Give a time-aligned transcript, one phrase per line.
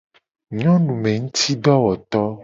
[0.57, 2.21] Nyonumengutidowoto.